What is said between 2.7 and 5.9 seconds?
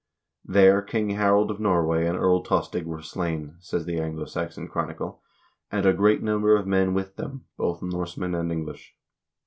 were slain," says the" Anglo Saxon Chronicle," 2" and